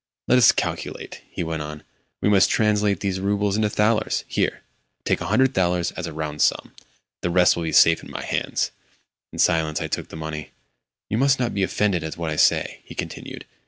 "Let 0.27 0.39
us 0.39 0.51
calculate," 0.51 1.21
he 1.29 1.43
went 1.43 1.61
on. 1.61 1.83
"We 2.21 2.29
must 2.29 2.49
translate 2.49 3.01
these 3.01 3.19
roubles 3.19 3.55
into 3.55 3.69
thalers. 3.69 4.23
Here—take 4.27 5.19
100 5.21 5.53
thalers, 5.53 5.91
as 5.91 6.07
a 6.07 6.11
round 6.11 6.41
sum. 6.41 6.73
The 7.21 7.29
rest 7.29 7.55
will 7.55 7.61
be 7.61 7.71
safe 7.71 8.01
in 8.01 8.09
my 8.09 8.23
hands." 8.23 8.71
In 9.31 9.37
silence 9.37 9.79
I 9.79 9.85
took 9.85 10.07
the 10.09 10.15
money. 10.15 10.53
"You 11.07 11.19
must 11.19 11.39
not 11.39 11.53
be 11.53 11.61
offended 11.61 12.03
at 12.03 12.17
what 12.17 12.31
I 12.31 12.35
say," 12.35 12.81
he 12.83 12.95
continued. 12.95 13.45